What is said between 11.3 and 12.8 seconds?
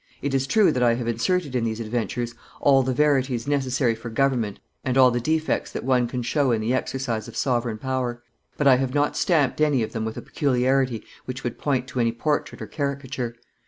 would point to any portrait or